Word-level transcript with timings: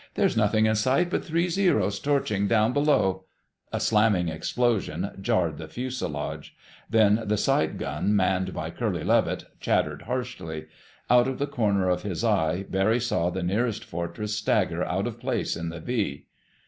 There's 0.15 0.35
nothing 0.35 0.65
in 0.65 0.73
sight 0.73 1.11
but 1.11 1.23
three 1.23 1.47
Zeros 1.47 1.99
torching 1.99 2.47
down 2.47 2.73
below—" 2.73 3.25
A 3.71 3.79
slamming 3.79 4.29
explosion 4.29 5.11
jarred 5.21 5.59
the 5.59 5.67
fuselage. 5.67 6.55
Then 6.89 7.21
the 7.27 7.37
side 7.37 7.77
gun 7.77 8.15
manned 8.15 8.51
by 8.51 8.71
Curly 8.71 9.03
Levitt 9.03 9.45
chattered 9.59 10.01
harshly. 10.01 10.65
Out 11.07 11.27
of 11.27 11.37
the 11.37 11.45
corner 11.45 11.87
of 11.87 12.01
his 12.01 12.23
eye, 12.23 12.65
Barry 12.67 12.99
saw 12.99 13.29
the 13.29 13.43
nearest 13.43 13.83
Fortress 13.85 14.35
stagger 14.35 14.83
out 14.83 15.05
of 15.05 15.19
place 15.19 15.55
in 15.55 15.69
the 15.69 15.79
V. 15.79 16.25